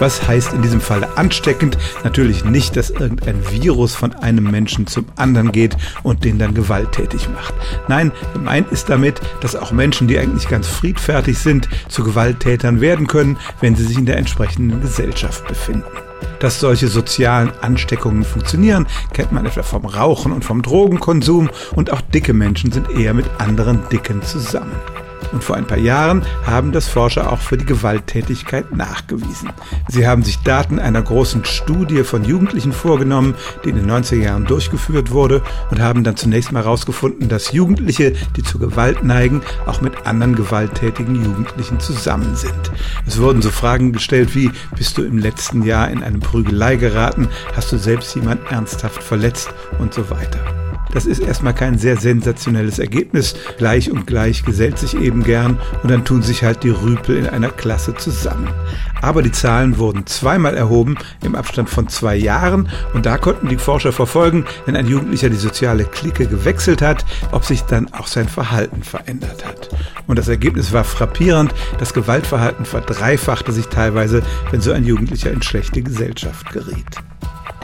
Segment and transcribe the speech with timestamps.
[0.00, 1.78] Was heißt in diesem Fall ansteckend?
[2.02, 7.28] Natürlich nicht, dass irgendein Virus von einem Menschen zum anderen geht und den dann gewalttätig
[7.28, 7.54] macht.
[7.86, 13.06] Nein, gemeint ist damit, dass auch Menschen, die eigentlich ganz friedfertig sind, zu Gewalttätern werden
[13.06, 15.84] können, wenn sie sich in der entsprechenden Gesellschaft befinden.
[16.40, 22.00] Dass solche sozialen Ansteckungen funktionieren, kennt man etwa vom Rauchen und vom Drogenkonsum und auch
[22.00, 24.72] dicke Menschen sind eher mit anderen Dicken zusammen.
[25.34, 29.50] Und vor ein paar Jahren haben das Forscher auch für die Gewalttätigkeit nachgewiesen.
[29.88, 34.44] Sie haben sich Daten einer großen Studie von Jugendlichen vorgenommen, die in den 90er Jahren
[34.46, 35.42] durchgeführt wurde
[35.72, 40.36] und haben dann zunächst mal herausgefunden, dass Jugendliche, die zur Gewalt neigen, auch mit anderen
[40.36, 42.70] gewalttätigen Jugendlichen zusammen sind.
[43.04, 47.28] Es wurden so Fragen gestellt wie, bist du im letzten Jahr in eine Prügelei geraten,
[47.56, 50.63] hast du selbst jemand ernsthaft verletzt und so weiter.
[50.94, 53.34] Das ist erstmal kein sehr sensationelles Ergebnis.
[53.58, 57.26] Gleich und gleich gesellt sich eben gern und dann tun sich halt die Rüpel in
[57.26, 58.48] einer Klasse zusammen.
[59.02, 63.58] Aber die Zahlen wurden zweimal erhoben im Abstand von zwei Jahren und da konnten die
[63.58, 68.28] Forscher verfolgen, wenn ein Jugendlicher die soziale Clique gewechselt hat, ob sich dann auch sein
[68.28, 69.70] Verhalten verändert hat.
[70.06, 71.54] Und das Ergebnis war frappierend.
[71.78, 76.86] Das Gewaltverhalten verdreifachte sich teilweise, wenn so ein Jugendlicher in schlechte Gesellschaft geriet.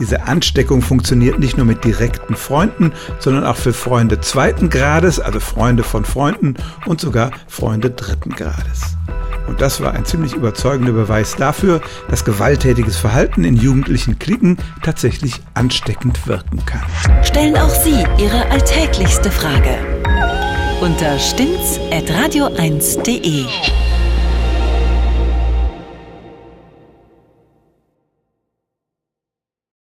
[0.01, 5.41] Diese Ansteckung funktioniert nicht nur mit direkten Freunden, sondern auch für Freunde zweiten Grades, also
[5.41, 6.55] Freunde von Freunden
[6.87, 8.97] und sogar Freunde dritten Grades.
[9.47, 15.41] Und das war ein ziemlich überzeugender Beweis dafür, dass gewalttätiges Verhalten in jugendlichen Klicken tatsächlich
[15.55, 16.83] ansteckend wirken kann.
[17.23, 19.79] Stellen auch Sie Ihre alltäglichste Frage
[20.81, 23.45] unter stimmtz.radio1.de.